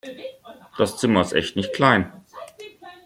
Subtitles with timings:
[0.79, 2.11] Das Zimmer ist echt nicht klein.